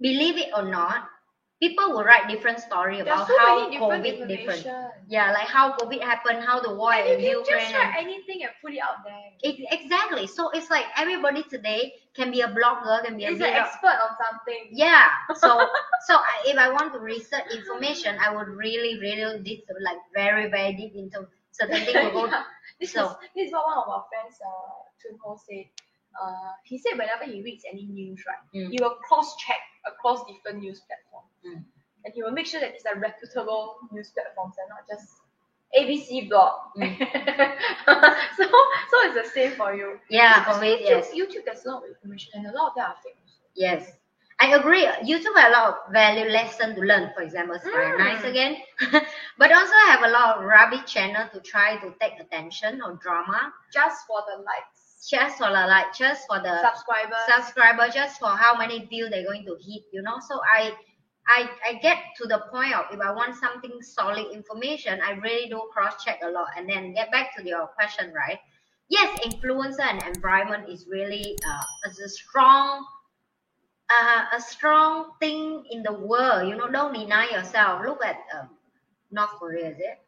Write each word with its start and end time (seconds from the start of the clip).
believe 0.00 0.36
it 0.36 0.50
or 0.56 0.62
not, 0.64 1.08
people 1.60 1.90
will 1.92 2.04
write 2.04 2.28
different 2.28 2.58
story 2.58 3.00
about 3.00 3.28
so 3.28 3.38
how 3.38 3.68
different 3.70 4.02
COVID 4.04 4.28
different. 4.28 4.66
Yeah, 5.08 5.30
like 5.32 5.48
how 5.48 5.76
COVID 5.76 6.00
happened, 6.00 6.42
how 6.42 6.60
the 6.60 6.74
war 6.74 6.92
And 6.94 7.06
in 7.08 7.20
you 7.20 7.30
can 7.30 7.38
Ukraine. 7.40 7.60
just 7.60 7.74
write 7.74 7.94
anything 7.98 8.42
and 8.42 8.52
put 8.62 8.72
it 8.72 8.80
out 8.80 9.04
there. 9.04 9.28
Ex- 9.44 9.68
exactly. 9.70 10.26
So 10.26 10.50
it's 10.50 10.70
like 10.70 10.86
everybody 10.96 11.42
today 11.44 11.92
can 12.14 12.30
be 12.30 12.40
a 12.40 12.48
blogger, 12.48 13.04
can 13.04 13.16
be 13.16 13.24
a 13.24 13.32
an 13.32 13.42
expert 13.42 13.96
on 14.04 14.16
something. 14.24 14.68
Yeah. 14.72 15.08
So 15.36 15.48
so 16.08 16.14
I, 16.16 16.34
if 16.46 16.56
I 16.56 16.70
want 16.70 16.92
to 16.94 16.98
research 16.98 17.44
information, 17.52 18.16
I 18.20 18.34
would 18.34 18.48
really 18.48 18.98
really 18.98 19.40
deep, 19.42 19.64
like 19.80 19.98
very 20.14 20.48
very 20.50 20.72
deep 20.74 20.94
into 20.94 21.28
certain 21.52 21.84
things. 21.84 21.96
Yeah. 22.14 22.42
This, 22.80 22.92
so- 22.92 23.10
is, 23.10 23.16
this 23.36 23.46
is 23.48 23.52
what 23.52 23.66
one 23.66 23.76
of 23.76 23.88
our 23.88 24.04
friends, 24.08 24.38
uh, 24.40 24.72
Chun 25.02 25.18
Ho 25.22 25.36
said. 25.36 25.66
Uh, 26.20 26.52
he 26.64 26.78
said 26.78 26.96
whenever 26.98 27.24
he 27.24 27.42
reads 27.42 27.64
any 27.70 27.84
news, 27.86 28.22
right, 28.26 28.42
Mm. 28.54 28.70
he 28.72 28.78
will 28.80 28.96
cross-check 29.06 29.60
across 29.86 30.24
different 30.26 30.58
news 30.58 30.80
platforms. 30.86 31.32
Mm. 31.46 31.64
And 32.04 32.14
he 32.14 32.22
will 32.22 32.32
make 32.32 32.46
sure 32.46 32.60
that 32.60 32.70
it's 32.74 32.84
a 32.86 32.98
reputable 32.98 33.76
news 33.92 34.10
platforms 34.10 34.54
and 34.58 34.68
not 34.70 34.82
just 34.88 35.20
ABC 35.76 36.28
blog. 36.28 36.52
Mm. 36.76 36.96
so, 38.36 38.44
so 38.44 38.96
it's 39.06 39.14
the 39.22 39.30
same 39.32 39.52
for 39.52 39.74
you. 39.74 39.98
yeah, 40.08 40.44
COVID. 40.44 40.80
YouTube, 40.80 40.88
Yes. 40.88 41.10
YouTube 41.14 41.44
there's 41.44 41.64
a 41.64 41.68
lot 41.70 41.82
of 41.84 41.88
information 41.90 42.30
and 42.34 42.46
a 42.46 42.52
lot 42.52 42.68
of 42.70 42.74
them 42.74 42.84
are 42.86 42.96
fake. 43.04 43.16
Yes. 43.54 43.92
I 44.42 44.56
agree. 44.56 44.86
YouTube 45.04 45.36
have 45.36 45.50
a 45.52 45.52
lot 45.52 45.68
of 45.68 45.92
value 45.92 46.24
lesson 46.30 46.74
to 46.74 46.80
learn. 46.80 47.10
For 47.14 47.20
example, 47.22 47.56
it's 47.56 47.64
very 47.64 47.92
Mm. 47.92 47.98
nice 47.98 48.24
again, 48.24 48.56
but 49.38 49.52
also 49.52 49.74
have 49.88 50.02
a 50.02 50.08
lot 50.08 50.38
of 50.38 50.44
rubbish 50.44 50.86
channel 50.90 51.28
to 51.34 51.40
try 51.40 51.76
to 51.76 51.94
take 52.00 52.18
attention 52.18 52.80
or 52.82 52.94
drama 52.94 53.52
Just 53.70 54.06
for 54.06 54.22
the 54.30 54.36
likes, 54.42 54.79
just 55.08 55.38
for 55.38 55.46
the 55.48 55.66
like, 55.66 55.94
just 55.94 56.26
for 56.26 56.40
the 56.40 56.60
subscribers. 56.62 57.18
subscriber 57.26 57.88
just 57.88 58.20
for 58.20 58.28
how 58.28 58.56
many 58.56 58.84
views 58.86 59.10
they're 59.10 59.24
going 59.24 59.44
to 59.44 59.56
hit 59.60 59.82
you 59.92 60.02
know? 60.02 60.18
So 60.20 60.40
i 60.52 60.72
i 61.26 61.48
i 61.66 61.74
get 61.74 61.98
to 62.16 62.26
the 62.26 62.42
point 62.50 62.74
of 62.74 62.86
if 62.92 63.00
i 63.00 63.10
want 63.12 63.34
something 63.36 63.80
solid 63.82 64.26
information 64.32 65.00
i 65.02 65.12
really 65.12 65.48
do 65.48 65.68
cross 65.72 66.02
check 66.04 66.20
a 66.22 66.30
lot 66.30 66.48
and 66.56 66.68
then 66.68 66.92
get 66.94 67.10
back 67.10 67.34
to 67.36 67.46
your 67.46 67.66
question 67.68 68.12
right? 68.12 68.38
Yes 68.88 69.20
influencer 69.20 69.84
and 69.84 70.02
environment 70.16 70.68
is 70.68 70.86
really 70.90 71.38
uh, 71.46 71.62
a 71.86 72.08
strong 72.08 72.84
uh, 73.88 74.24
a 74.32 74.40
strong 74.40 75.12
thing 75.20 75.64
in 75.70 75.82
the 75.82 75.92
world 75.92 76.48
you 76.48 76.56
know? 76.56 76.70
Don't 76.70 76.92
deny 76.92 77.30
yourself. 77.30 77.82
Look 77.86 78.04
at 78.04 78.18
um, 78.38 78.50
north 79.10 79.30
korea 79.38 79.70
is 79.70 79.78
it? 79.78 79.98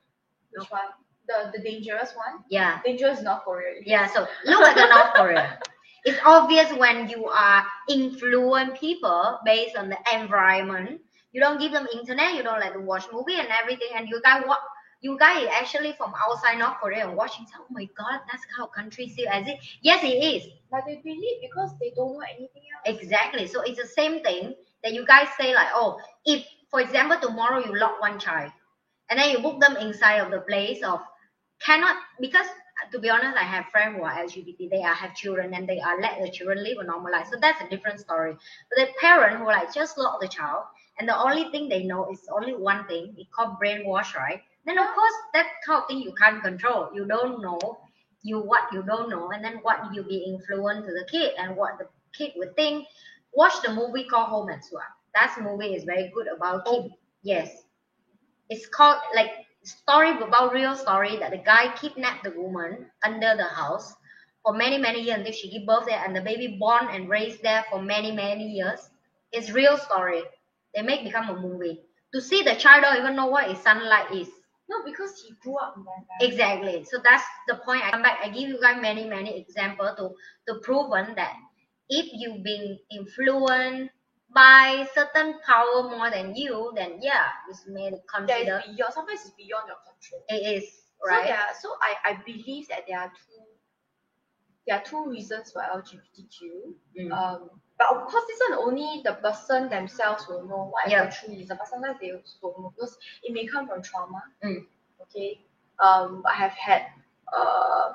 Which 0.50 0.70
one? 0.70 0.88
The, 1.28 1.52
the 1.56 1.62
dangerous 1.62 2.12
one? 2.14 2.42
yeah 2.50 2.80
Dangerous 2.84 3.22
North 3.22 3.44
Korea. 3.44 3.80
Yeah, 3.84 4.06
so 4.06 4.26
look 4.44 4.60
at 4.62 4.74
the 4.76 4.86
North 4.88 5.14
Korea. 5.14 5.58
It's 6.04 6.18
obvious 6.24 6.72
when 6.72 7.08
you 7.08 7.26
are 7.26 7.64
influence 7.88 8.78
people 8.78 9.38
based 9.44 9.76
on 9.76 9.88
the 9.88 9.98
environment. 10.12 11.00
You 11.32 11.40
don't 11.40 11.60
give 11.60 11.72
them 11.72 11.86
internet, 11.94 12.34
you 12.34 12.42
don't 12.42 12.58
let 12.60 12.72
them 12.72 12.86
watch 12.86 13.04
movie 13.12 13.36
and 13.36 13.48
everything, 13.62 13.88
and 13.94 14.08
you 14.08 14.20
guys 14.22 14.42
what 14.46 14.58
you 15.00 15.18
guys 15.18 15.48
actually 15.52 15.92
from 15.92 16.12
outside 16.28 16.58
North 16.58 16.78
Korea 16.80 17.06
and 17.06 17.16
watching 17.16 17.46
oh 17.58 17.66
my 17.70 17.84
god, 17.96 18.20
that's 18.30 18.44
how 18.56 18.66
country 18.66 19.08
still 19.08 19.28
as 19.30 19.46
it. 19.46 19.58
Yes, 19.82 20.02
it 20.04 20.18
is. 20.22 20.46
But 20.70 20.84
they 20.86 20.96
believe 21.04 21.40
because 21.40 21.70
they 21.80 21.92
don't 21.96 22.14
know 22.14 22.22
anything 22.36 22.62
else. 22.74 23.00
Exactly. 23.00 23.46
So 23.46 23.62
it's 23.62 23.80
the 23.80 23.88
same 23.88 24.22
thing 24.22 24.54
that 24.82 24.92
you 24.92 25.04
guys 25.06 25.28
say 25.38 25.54
like, 25.54 25.68
oh, 25.74 25.98
if 26.24 26.46
for 26.70 26.80
example 26.80 27.18
tomorrow 27.20 27.64
you 27.64 27.76
lock 27.78 28.00
one 28.00 28.18
child, 28.18 28.52
and 29.10 29.18
then 29.18 29.30
you 29.30 29.38
book 29.40 29.60
them 29.60 29.76
inside 29.76 30.18
of 30.18 30.30
the 30.30 30.40
place 30.40 30.82
of 30.82 31.00
cannot 31.64 31.96
because 32.20 32.46
uh, 32.46 32.90
to 32.90 32.98
be 32.98 33.10
honest, 33.10 33.36
I 33.36 33.44
have 33.44 33.66
friends 33.66 33.96
who 33.96 34.04
are 34.04 34.12
LGBT. 34.12 34.68
They 34.68 34.82
are 34.82 34.94
have 34.94 35.14
children 35.14 35.54
and 35.54 35.68
they 35.68 35.80
are 35.80 36.00
let 36.00 36.20
the 36.22 36.30
children 36.30 36.62
live 36.62 36.78
a 36.78 36.84
normal 36.84 37.12
life. 37.12 37.28
So 37.32 37.38
that's 37.40 37.60
a 37.62 37.68
different 37.68 38.00
story. 38.00 38.34
But 38.70 38.86
the 38.86 38.92
parent 39.00 39.38
who 39.38 39.46
like 39.46 39.72
just 39.74 39.98
lock 39.98 40.20
the 40.20 40.28
child 40.28 40.64
and 40.98 41.08
the 41.08 41.18
only 41.18 41.50
thing 41.50 41.68
they 41.68 41.84
know 41.84 42.10
is 42.10 42.20
only 42.32 42.54
one 42.54 42.86
thing. 42.86 43.14
It 43.18 43.30
called 43.32 43.56
brainwash, 43.62 44.14
right? 44.14 44.40
Then 44.66 44.78
of 44.78 44.86
course 44.94 45.14
that 45.34 45.46
kind 45.66 45.82
of 45.82 45.88
thing 45.88 45.98
you 46.00 46.14
can't 46.14 46.42
control. 46.42 46.90
You 46.94 47.06
don't 47.06 47.42
know 47.42 47.58
you 48.22 48.38
what 48.40 48.72
you 48.72 48.82
don't 48.82 49.10
know 49.10 49.30
and 49.30 49.44
then 49.44 49.58
what 49.62 49.92
you 49.92 50.02
be 50.04 50.18
influenced 50.18 50.86
to 50.86 50.92
the 50.94 51.06
kid 51.10 51.32
and 51.38 51.56
what 51.56 51.78
the 51.78 51.86
kid 52.16 52.32
would 52.36 52.54
think. 52.56 52.86
Watch 53.34 53.54
the 53.64 53.72
movie 53.72 54.04
called 54.04 54.28
Home 54.28 54.48
and 54.48 54.62
Swap. 54.64 54.82
That 55.14 55.36
movie 55.42 55.74
is 55.74 55.84
very 55.84 56.10
good 56.14 56.26
about 56.28 56.66
kid. 56.66 56.90
Yes. 57.22 57.64
It's 58.48 58.66
called 58.66 58.98
like 59.14 59.30
story 59.64 60.10
about 60.10 60.52
real 60.52 60.74
story 60.76 61.16
that 61.18 61.30
the 61.30 61.38
guy 61.38 61.74
kidnapped 61.76 62.24
the 62.24 62.32
woman 62.32 62.90
under 63.04 63.36
the 63.36 63.44
house 63.44 63.94
for 64.42 64.52
many 64.54 64.78
many 64.78 65.00
years 65.02 65.18
until 65.18 65.32
she 65.32 65.50
give 65.50 65.66
birth 65.66 65.86
there 65.86 66.02
and 66.04 66.14
the 66.16 66.20
baby 66.20 66.56
born 66.58 66.88
and 66.90 67.08
raised 67.08 67.42
there 67.42 67.64
for 67.70 67.80
many 67.82 68.12
many 68.12 68.44
years. 68.48 68.90
It's 69.32 69.50
real 69.50 69.76
story. 69.78 70.22
They 70.74 70.82
make 70.82 71.04
become 71.04 71.28
a 71.30 71.40
movie. 71.40 71.82
To 72.14 72.20
see 72.20 72.42
the 72.42 72.54
child 72.56 72.82
don't 72.82 72.98
even 72.98 73.16
know 73.16 73.26
what 73.26 73.48
what 73.48 73.50
is 73.50 73.58
sunlight 73.62 74.12
is. 74.12 74.28
No, 74.68 74.82
because 74.84 75.12
he 75.20 75.34
grew 75.42 75.56
up 75.58 75.74
in 75.76 75.84
that 75.84 75.98
environment. 76.02 76.20
Exactly. 76.20 76.84
So 76.84 76.98
that's 77.02 77.24
the 77.48 77.56
point. 77.64 77.84
I 77.84 77.90
come 77.90 78.02
back. 78.02 78.18
I 78.22 78.28
give 78.28 78.48
you 78.48 78.60
guys 78.60 78.80
many, 78.80 79.04
many 79.08 79.38
examples 79.40 79.96
to 79.98 80.10
to 80.48 80.60
proven 80.60 81.14
that 81.16 81.34
if 81.88 82.06
you've 82.12 82.42
been 82.42 82.78
influenced 82.90 83.92
by 84.34 84.86
certain 84.94 85.38
power 85.46 85.82
more 85.84 86.10
than 86.10 86.34
you, 86.34 86.72
then 86.74 86.98
yeah, 87.00 87.28
may 87.68 87.90
That 87.90 88.06
consider 88.08 88.58
is 88.68 88.76
beyond, 88.76 88.94
sometimes 88.94 89.20
it's 89.20 89.30
beyond 89.30 89.68
your 89.68 89.76
control. 89.86 90.22
it 90.28 90.56
is 90.56 90.68
So, 91.02 91.08
right. 91.08 91.24
there 91.26 91.36
are, 91.36 91.54
so 91.60 91.68
I, 91.80 92.10
I 92.10 92.14
believe 92.24 92.68
that 92.68 92.84
there 92.88 92.98
are 93.00 93.08
two 93.08 93.42
there 94.66 94.76
are 94.76 94.82
two 94.84 95.10
reasons 95.10 95.50
for 95.52 95.60
LGBTQ. 95.60 96.74
Mm. 97.00 97.12
Um, 97.12 97.50
but 97.78 97.88
of 97.90 98.06
course, 98.06 98.24
this 98.28 98.40
one 98.48 98.58
only 98.60 99.02
the 99.04 99.14
person 99.14 99.68
themselves 99.68 100.26
will 100.28 100.46
know 100.46 100.70
what 100.72 100.86
is 100.86 100.92
Yeah. 100.92 101.06
the 101.06 101.10
true 101.12 101.34
reason. 101.34 101.56
But 101.58 101.68
sometimes 101.68 101.98
they 102.00 102.12
also 102.12 102.36
don't 102.40 102.60
know 102.60 102.72
because 102.76 102.96
it 103.24 103.32
may 103.32 103.46
come 103.46 103.66
from 103.66 103.82
trauma. 103.82 104.22
Mm. 104.44 104.64
Okay. 105.02 105.40
Um, 105.80 106.22
I 106.28 106.34
have 106.34 106.52
had 106.52 106.86
uh, 107.36 107.94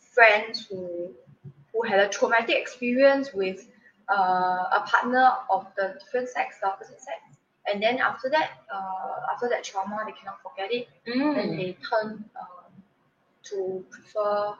friends 0.00 0.66
who 0.68 1.14
who 1.72 1.82
had 1.82 2.00
a 2.00 2.08
traumatic 2.08 2.56
experience 2.56 3.32
with 3.32 3.68
uh, 4.10 4.64
a 4.78 4.84
partner 4.86 5.32
of 5.50 5.66
the 5.76 5.96
different 6.00 6.28
sex, 6.28 6.56
the 6.62 6.68
opposite 6.68 7.00
sex, 7.00 7.18
and 7.70 7.82
then 7.82 7.98
after 7.98 8.28
that, 8.30 8.50
uh, 8.72 9.32
after 9.32 9.48
that 9.48 9.64
trauma, 9.64 10.02
they 10.06 10.12
cannot 10.12 10.40
forget 10.42 10.72
it 10.72 10.88
then 11.06 11.50
Mm. 11.50 11.56
they 11.56 11.76
turn 11.88 12.24
um, 12.40 12.72
to 13.44 13.84
prefer 13.90 14.54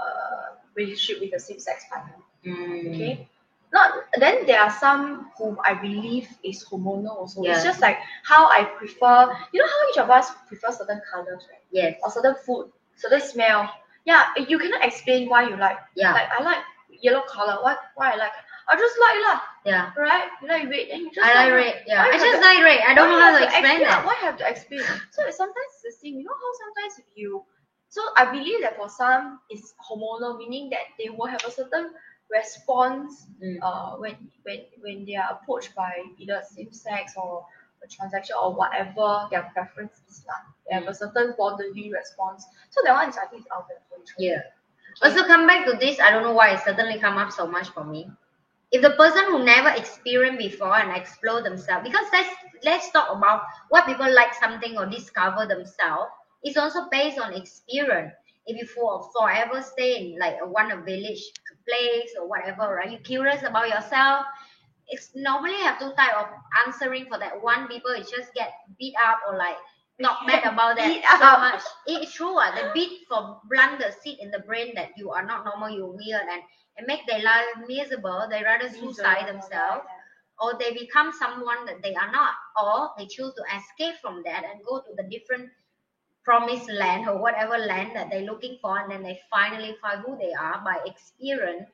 uh, 0.00 0.46
relationship 0.74 1.20
with 1.20 1.30
the 1.32 1.38
same 1.40 1.58
sex 1.58 1.84
partner. 1.90 2.14
Mm. 2.44 2.94
Okay. 2.94 3.28
Not 3.72 3.92
then 4.18 4.46
there 4.46 4.60
are 4.60 4.70
some 4.70 5.30
whom 5.36 5.58
I 5.62 5.74
believe 5.74 6.26
is 6.42 6.64
hormonal 6.64 7.10
also. 7.18 7.42
Yeah. 7.42 7.52
It's 7.52 7.64
just 7.64 7.80
like 7.82 7.98
how 8.24 8.46
I 8.48 8.64
prefer 8.64 9.36
you 9.52 9.60
know 9.60 9.66
how 9.68 9.90
each 9.90 9.98
of 9.98 10.08
us 10.10 10.30
prefer 10.48 10.72
certain 10.72 11.02
colors, 11.12 11.44
right? 11.50 11.60
Yes. 11.70 12.00
Or 12.02 12.10
certain 12.10 12.34
food, 12.46 12.72
certain 12.96 13.20
smell. 13.20 13.68
Yeah, 14.06 14.24
you 14.48 14.58
cannot 14.58 14.82
explain 14.82 15.28
why 15.28 15.48
you 15.50 15.56
like. 15.56 15.76
Yeah. 15.94 16.14
Like 16.14 16.28
I 16.32 16.42
like 16.42 16.64
yellow 17.02 17.22
color. 17.28 17.58
What 17.62 17.78
why 17.94 18.12
I 18.12 18.16
like? 18.16 18.32
I 18.70 18.76
just 18.76 18.96
like 19.00 19.18
lah, 19.24 19.38
Yeah. 19.64 19.84
right? 19.96 20.28
You 20.42 20.48
like 20.48 20.68
red, 20.68 20.88
and 20.92 21.00
you 21.02 21.10
just 21.10 21.24
I 21.26 21.32
like 21.34 21.50
lah. 21.50 21.56
red. 21.56 21.76
Yeah. 21.86 22.02
I 22.04 22.12
just 22.18 22.40
like 22.42 22.60
red. 22.62 22.80
I 22.86 22.92
don't 22.94 23.08
know 23.08 23.20
how 23.20 23.32
to 23.38 23.44
explain 23.44 23.80
that. 23.88 24.04
Why 24.04 24.14
have 24.20 24.36
to 24.38 24.46
explain? 24.48 24.84
So 25.10 25.24
it's 25.24 25.36
sometimes 25.40 25.70
it's 25.80 25.84
the 25.88 25.94
same. 26.02 26.18
You 26.20 26.24
know 26.28 26.36
how 26.36 26.50
sometimes 26.64 26.98
if 27.00 27.08
you 27.16 27.44
so 27.88 28.02
I 28.20 28.28
believe 28.30 28.60
that 28.62 28.76
for 28.76 28.88
some 28.92 29.40
it's 29.48 29.72
hormonal, 29.80 30.36
meaning 30.36 30.68
that 30.70 30.92
they 31.00 31.08
will 31.08 31.26
have 31.26 31.40
a 31.46 31.50
certain 31.50 31.92
response 32.28 33.24
Mm. 33.40 33.56
uh 33.62 33.96
when 33.96 34.16
when 34.44 34.60
when 34.84 35.04
they 35.06 35.16
are 35.16 35.38
approached 35.40 35.74
by 35.74 35.92
either 36.18 36.42
same 36.44 36.72
sex 36.72 37.14
or 37.16 37.46
a 37.82 37.86
transaction 37.88 38.36
or 38.36 38.52
whatever 38.52 39.26
their 39.30 39.48
preference 39.54 40.02
is 40.10 40.24
like. 40.28 40.44
They 40.68 40.74
have 40.74 40.86
a 40.88 40.94
certain 40.94 41.32
bodily 41.38 41.88
response. 41.90 42.44
So 42.68 42.82
that 42.84 42.92
one 42.92 43.08
is 43.08 43.16
I 43.16 43.26
think 43.32 43.42
is 43.42 43.48
out 43.54 43.64
of 43.72 43.80
control. 43.88 44.18
Yeah. 44.20 44.42
Also 45.00 45.24
come 45.24 45.46
back 45.46 45.64
to 45.66 45.76
this, 45.78 46.00
I 46.00 46.10
don't 46.10 46.24
know 46.24 46.34
why 46.34 46.50
it 46.52 46.60
suddenly 46.60 46.98
come 46.98 47.16
up 47.16 47.30
so 47.30 47.46
much 47.46 47.68
for 47.70 47.84
me. 47.84 48.10
If 48.70 48.82
the 48.82 48.90
person 48.92 49.24
who 49.26 49.44
never 49.44 49.70
experienced 49.70 50.38
before 50.38 50.76
and 50.76 50.94
explore 50.96 51.42
themselves, 51.42 51.88
because 51.88 52.06
let's 52.12 52.34
let's 52.64 52.90
talk 52.90 53.08
about 53.16 53.42
what 53.70 53.86
people 53.86 54.12
like 54.12 54.34
something 54.34 54.76
or 54.76 54.86
discover 54.86 55.46
themselves, 55.46 56.10
it's 56.42 56.56
also 56.56 56.88
based 56.90 57.18
on 57.18 57.34
experience. 57.34 58.12
If 58.46 58.56
you 58.56 58.66
for 58.66 59.08
forever 59.16 59.62
stay 59.62 59.96
in 60.12 60.18
like 60.18 60.36
a 60.42 60.46
one 60.48 60.70
a 60.70 60.76
village 60.82 61.22
place 61.66 62.10
or 62.18 62.28
whatever, 62.28 62.74
right? 62.74 62.90
You're 62.90 63.00
curious 63.00 63.42
about 63.42 63.68
yourself. 63.68 64.26
It's 64.88 65.10
normally 65.14 65.56
have 65.62 65.78
two 65.78 65.92
type 65.94 66.16
of 66.16 66.28
answering 66.66 67.06
for 67.08 67.18
that. 67.18 67.42
One 67.42 67.68
people 67.68 67.90
is 67.92 68.10
just 68.10 68.32
get 68.34 68.52
beat 68.78 68.94
up 69.02 69.20
or 69.28 69.36
like 69.36 69.56
talk 70.02 70.26
bad 70.26 70.44
about 70.44 70.76
that 70.76 70.96
so. 71.18 71.28
It's 71.86 72.12
true. 72.14 72.38
Uh, 72.38 72.54
the 72.54 72.70
beat 72.74 73.06
for 73.08 73.40
the 73.50 73.92
seed 74.02 74.18
in 74.20 74.30
the 74.30 74.40
brain 74.40 74.74
that 74.74 74.90
you 74.96 75.10
are 75.10 75.24
not 75.24 75.44
normal, 75.44 75.70
you're 75.70 75.92
weird, 75.92 76.22
and, 76.30 76.42
and 76.76 76.86
make 76.86 77.06
their 77.06 77.22
life 77.22 77.46
miserable. 77.66 78.26
They 78.30 78.42
rather 78.42 78.68
suicide 78.70 79.26
themselves, 79.28 79.84
or 80.40 80.58
they 80.58 80.72
become 80.72 81.12
someone 81.12 81.66
that 81.66 81.82
they 81.82 81.94
are 81.94 82.12
not, 82.12 82.34
or 82.62 82.90
they 82.98 83.06
choose 83.06 83.34
to 83.34 83.44
escape 83.56 83.96
from 84.02 84.22
that 84.24 84.44
and 84.44 84.64
go 84.68 84.80
to 84.80 84.94
the 84.96 85.04
different 85.10 85.50
promised 86.24 86.70
land 86.70 87.08
or 87.08 87.20
whatever 87.20 87.58
land 87.58 87.96
that 87.96 88.10
they're 88.10 88.22
looking 88.22 88.58
for, 88.62 88.78
and 88.78 88.90
then 88.90 89.02
they 89.02 89.20
finally 89.30 89.76
find 89.82 90.02
who 90.06 90.16
they 90.18 90.32
are 90.34 90.62
by 90.64 90.78
experience. 90.86 91.68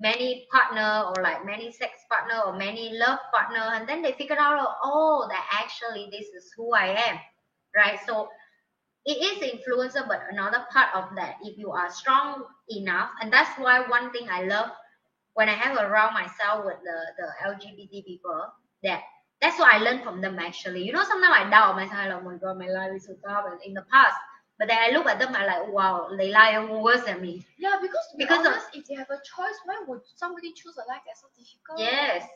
many 0.00 0.46
partner 0.52 1.04
or 1.08 1.22
like 1.22 1.44
many 1.46 1.70
sex 1.72 1.92
partner 2.10 2.40
or 2.46 2.52
many 2.56 2.90
love 2.98 3.18
partner 3.34 3.64
and 3.76 3.88
then 3.88 4.02
they 4.02 4.12
figure 4.12 4.38
out 4.38 4.76
oh 4.82 5.26
that 5.30 5.46
actually 5.62 6.08
this 6.10 6.26
is 6.38 6.50
who 6.56 6.72
i 6.74 6.86
am 7.08 7.18
right 7.76 7.98
so 8.06 8.28
it 9.06 9.18
is 9.18 9.38
influencer 9.52 10.06
but 10.08 10.20
another 10.30 10.64
part 10.72 10.88
of 10.94 11.14
that 11.16 11.36
if 11.42 11.56
you 11.58 11.70
are 11.70 11.90
strong 11.90 12.44
enough 12.70 13.10
and 13.20 13.32
that's 13.32 13.50
why 13.58 13.80
one 13.88 14.10
thing 14.12 14.28
i 14.30 14.42
love 14.42 14.70
when 15.34 15.48
i 15.48 15.52
have 15.54 15.76
around 15.78 16.14
myself 16.14 16.64
with 16.64 16.76
the 16.84 16.98
the 17.18 17.28
lgbt 17.50 18.04
people 18.04 18.42
that 18.82 19.00
that's 19.40 19.58
what 19.58 19.72
i 19.74 19.78
learned 19.78 20.02
from 20.02 20.20
them 20.20 20.38
actually 20.38 20.82
you 20.82 20.92
know 20.92 21.04
sometimes 21.04 21.34
i 21.46 21.50
doubt 21.50 21.76
myself 21.76 22.06
like 22.06 22.14
oh 22.14 22.20
my 22.30 22.36
god 22.36 22.58
my 22.58 22.68
life 22.68 22.92
is 22.94 23.06
so 23.06 23.14
tough 23.26 23.44
and 23.50 23.60
in 23.64 23.74
the 23.74 23.84
past 23.92 24.16
but 24.58 24.68
then 24.68 24.76
I 24.78 24.90
look 24.94 25.06
at 25.06 25.18
them, 25.18 25.34
I 25.34 25.46
like, 25.46 25.72
wow, 25.72 26.10
they 26.18 26.30
lie 26.30 26.62
worse 26.82 27.02
than 27.04 27.22
me. 27.22 27.42
Yeah, 27.58 27.78
because 27.80 28.04
be 28.14 28.24
Because 28.26 28.44
of- 28.44 28.52
if 28.74 28.84
they 28.84 28.94
have 28.94 29.08
a 29.08 29.16
choice, 29.16 29.56
why 29.64 29.82
would 29.88 30.02
somebody 30.16 30.52
choose 30.52 30.76
a 30.76 30.86
life 30.86 31.00
that's 31.06 31.22
so 31.22 31.28
difficult? 31.34 31.80
Yes, 31.80 32.28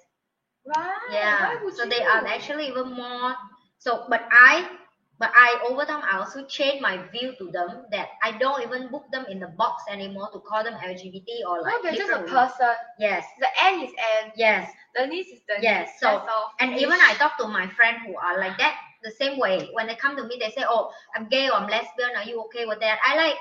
Right. 0.64 0.96
yeah. 1.12 1.54
Why 1.54 1.62
would 1.64 1.75
So 1.76 1.84
you? 1.84 1.90
they 1.90 2.02
are 2.02 2.25
actually 2.26 2.69
even 2.69 2.92
more. 2.94 3.37
So, 3.78 4.06
but 4.08 4.26
I, 4.32 4.70
but 5.19 5.31
I 5.34 5.58
over 5.69 5.84
time 5.84 6.02
I 6.11 6.19
also 6.19 6.44
changed 6.46 6.82
my 6.82 6.99
view 7.12 7.34
to 7.38 7.50
them 7.50 7.84
that 7.90 8.08
I 8.22 8.32
don't 8.38 8.62
even 8.62 8.90
book 8.90 9.05
them 9.12 9.26
in 9.28 9.38
the 9.40 9.49
box 9.49 9.82
anymore 9.90 10.31
to 10.32 10.40
call 10.40 10.64
them 10.64 10.75
LGBT 10.75 11.44
or 11.49 11.62
like 11.62 11.75
No, 11.75 11.82
they're 11.82 11.94
just 11.94 12.12
a 12.12 12.22
person. 12.25 12.75
Yes, 12.99 13.25
The 13.38 13.49
end 13.62 13.82
is 13.84 13.90
end. 14.20 14.32
yes. 14.37 14.70
The 14.94 15.06
needs 15.06 15.28
is 15.28 15.40
the 15.49 15.56
Yes, 15.61 15.88
needs. 15.88 16.00
so-. 16.00 16.22
And 16.61 16.75
even 16.78 16.99
I 17.00 17.14
talk 17.14 17.38
to 17.38 17.46
my 17.49 17.66
friend 17.69 17.99
who 18.06 18.16
are 18.16 18.38
like 18.38 18.58
that 18.58 18.76
the 19.02 19.11
same 19.11 19.38
way. 19.38 19.70
When 19.72 19.87
they 19.87 19.94
come 19.94 20.16
to 20.16 20.25
me, 20.25 20.37
they 20.40 20.50
say, 20.50 20.64
"Oh, 20.69 20.90
I'm 21.14 21.28
gay 21.28 21.49
or 21.49 21.55
I'm 21.55 21.69
lesbian. 21.69 22.16
Are 22.16 22.25
you 22.25 22.43
okay 22.46 22.66
with 22.66 22.81
that?" 22.81 22.99
I 23.05 23.16
like 23.16 23.37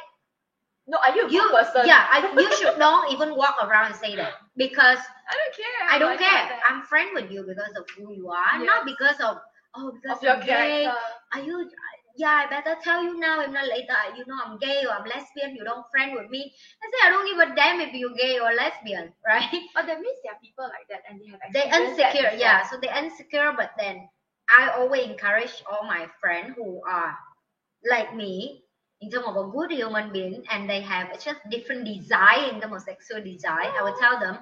No, 0.88 0.98
are 1.06 1.16
you 1.16 1.28
a 1.28 1.32
you. 1.32 1.50
person? 1.50 1.88
Yeah, 1.88 2.06
I, 2.12 2.34
you 2.38 2.56
should 2.58 2.78
don't 2.78 3.12
even 3.14 3.36
walk 3.36 3.56
around 3.64 3.88
and 3.88 3.96
say 3.96 4.16
that 4.16 4.34
because 4.58 5.00
I 5.30 5.36
don't 5.40 5.56
care. 5.56 5.88
I 5.90 5.98
don't 6.00 6.18
care. 6.20 6.60
I'm 6.70 6.82
friend 6.84 7.10
with 7.14 7.32
you 7.32 7.44
because 7.48 7.74
of 7.78 7.86
who 7.98 8.14
you 8.14 8.30
are, 8.30 8.64
not 8.66 8.86
because 8.86 9.20
of 9.22 9.38
oh 9.76 9.92
because 9.92 10.18
Of 10.18 10.24
your 10.24 10.34
I'm 10.34 10.40
gay. 10.46 10.84
character. 10.84 11.00
Are 11.34 11.42
you? 11.42 11.70
Yeah, 12.16 12.46
I 12.46 12.50
better 12.50 12.78
tell 12.84 13.04
you 13.04 13.20
now. 13.20 13.42
If 13.42 13.52
not 13.52 13.68
later, 13.68 13.98
you 14.16 14.24
know 14.28 14.38
I'm 14.46 14.58
gay 14.60 14.84
or 14.86 14.94
I'm 14.94 15.06
lesbian. 15.06 15.56
You 15.56 15.64
don't 15.64 15.86
friend 15.92 16.14
with 16.14 16.30
me. 16.30 16.54
I 16.84 16.86
say 16.92 17.08
I 17.08 17.10
don't 17.10 17.26
give 17.26 17.40
a 17.40 17.56
damn 17.56 17.82
if 17.82 17.94
you're 17.94 18.14
gay 18.14 18.40
or 18.40 18.54
lesbian, 18.54 19.14
right? 19.28 19.50
But 19.74 19.88
that 19.88 20.00
means 20.00 20.18
there 20.24 20.34
are 20.34 20.40
people 20.44 20.66
like 20.66 20.88
that 20.90 21.02
and 21.10 21.20
they 21.20 21.28
have 21.32 21.42
They 21.54 21.66
insecure, 21.86 22.38
yeah. 22.38 22.68
So 22.70 22.78
they 22.80 22.90
insecure, 22.96 23.54
but 23.58 23.72
then 23.80 24.08
I 24.50 24.70
always 24.78 25.10
encourage 25.10 25.64
all 25.70 25.88
my 25.88 26.08
friends 26.22 26.54
who 26.56 26.82
are 26.88 27.18
like 27.90 28.16
me 28.16 28.64
in 29.02 29.10
terms 29.10 29.26
of 29.28 29.36
a 29.36 29.50
good 29.52 29.72
human 29.72 30.12
being 30.12 30.44
and 30.52 30.70
they 30.70 30.82
have 30.82 31.12
just 31.20 31.40
different 31.50 31.86
desire 31.86 32.50
in 32.52 32.62
terms 32.62 32.76
of 32.76 32.82
sexual 32.84 33.22
desire. 33.24 33.72
I 33.78 33.84
will 33.84 33.98
tell 34.00 34.20
them, 34.20 34.38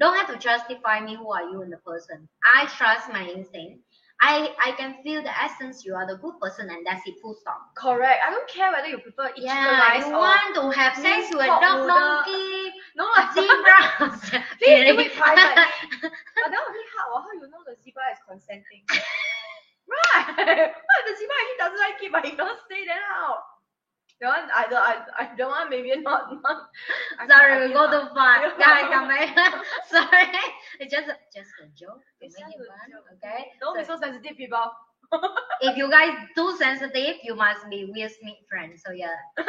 don't 0.00 0.16
have 0.16 0.28
to 0.32 0.38
justify 0.38 1.00
me 1.00 1.16
who 1.16 1.30
are 1.32 1.50
you 1.50 1.62
in 1.62 1.70
the 1.70 1.76
person. 1.78 2.28
I 2.54 2.66
trust 2.66 3.08
my 3.12 3.26
instinct. 3.26 3.82
I 4.20 4.50
I 4.58 4.72
can 4.72 4.96
feel 5.02 5.22
the 5.22 5.30
essence 5.30 5.84
you 5.84 5.94
are 5.94 6.06
the 6.06 6.16
good 6.18 6.40
person 6.40 6.68
and 6.70 6.84
that's 6.84 7.06
it 7.06 7.14
full 7.22 7.34
stop. 7.34 7.70
Correct. 7.76 8.18
I 8.26 8.30
don't 8.30 8.48
care 8.50 8.72
whether 8.72 8.88
you 8.88 8.98
prefer 8.98 9.28
chicken 9.30 9.44
Yeah, 9.46 9.78
rice 9.78 10.06
you 10.06 10.14
or 10.14 10.18
want 10.18 10.54
to 10.58 10.62
have 10.74 10.96
sex 10.98 11.30
with 11.30 11.46
dog 11.46 11.86
monkey, 11.86 12.74
no 12.96 13.06
a 13.06 13.22
zebra. 13.30 13.78
Please 14.58 14.82
do 14.90 14.98
it 14.98 15.14
privately. 15.14 15.62
but 16.02 16.50
that 16.50 16.62
only 16.66 16.86
hard. 16.98 17.08
Or 17.14 17.20
how 17.22 17.32
you 17.34 17.46
know 17.46 17.62
the 17.62 17.78
zebra 17.78 18.02
is 18.10 18.18
consenting? 18.26 18.82
right. 19.86 20.74
But 20.74 21.00
the 21.06 21.14
zebra 21.14 21.36
actually 21.38 21.60
doesn't 21.62 21.78
like 21.78 21.98
it, 22.02 22.10
but 22.10 22.24
he 22.26 22.34
don't 22.34 22.58
say 22.66 22.82
that 22.90 23.02
out. 23.14 23.46
That 24.20 24.34
one, 24.34 24.50
I 24.50 24.66
don't, 24.66 24.82
I, 24.82 24.94
I 25.14 25.36
don't 25.36 25.48
want, 25.48 25.70
maybe 25.70 25.94
not. 26.00 26.26
not 26.42 26.66
Sorry, 27.30 27.68
we 27.68 27.72
go 27.72 27.86
too 27.86 28.08
far. 28.14 28.42
Guys, 28.58 28.90
come 28.90 29.06
back. 29.06 29.30
Sorry, 29.88 30.26
it's 30.80 30.92
just 30.92 31.06
just 31.30 31.50
a 31.62 31.70
joke. 31.78 32.02
To 32.38 32.44
It's 32.46 32.46
make 32.46 32.58
just 32.58 32.62
it 32.62 32.70
a 32.70 32.72
fun, 32.78 32.90
joke. 32.90 33.06
Okay. 33.18 33.40
Don't 33.60 33.76
be 33.78 33.84
So 33.84 33.98
sensitive, 33.98 34.36
people. 34.36 34.70
if 35.62 35.76
you 35.76 35.90
guys 35.90 36.14
too 36.36 36.54
sensitive, 36.58 37.16
you 37.24 37.34
must 37.34 37.68
be 37.70 37.86
Will 37.90 38.08
Smith 38.08 38.38
friends. 38.48 38.82
So 38.84 38.92
yeah, 38.92 39.16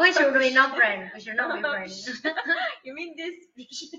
we 0.00 0.12
should 0.12 0.34
be 0.38 0.50
not 0.52 0.76
friends. 0.76 1.10
We 1.14 1.20
should 1.20 1.36
not 1.36 1.54
be 1.54 1.60
friends. 1.62 2.20
you 2.84 2.94
mean 2.94 3.14
this 3.16 3.34
bitch? 3.58 3.94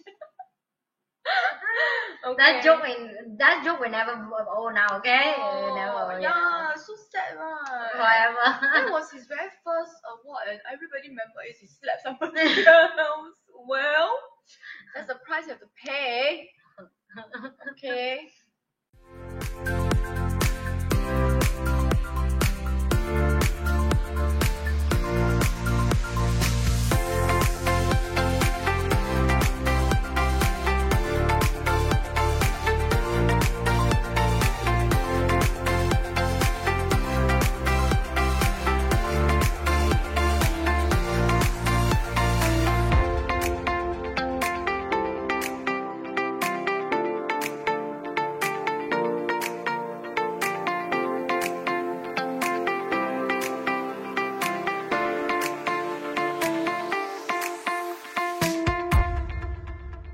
That 2.38 2.62
joke 2.64 2.84
in 2.88 3.38
that 3.38 3.64
joke 3.64 3.80
will 3.80 3.90
never 3.90 4.14
old 4.56 4.74
now. 4.74 4.98
Okay, 4.98 5.34
Oh, 5.38 5.74
never. 5.76 6.20
yeah, 6.22 6.74
so 6.76 6.94
sad, 7.10 7.38
right? 7.38 7.92
Forever. 7.94 8.60
That 8.74 8.92
was 8.92 9.12
his 9.12 9.26
very 9.28 9.50
first 9.64 9.94
award, 10.12 10.44
and 10.52 10.60
everybody 10.72 11.10
remember 11.10 11.40
is 11.50 11.58
he 11.60 11.68
slapped 11.68 12.04
somebody 12.04 12.66
else. 12.68 13.34
Well, 13.68 14.12
that's 15.46 15.60
the 15.60 15.68
price 15.86 16.48
you 16.76 16.82
have 16.82 16.90
to 16.90 17.50
pay. 17.52 17.52
Okay. 17.74 18.37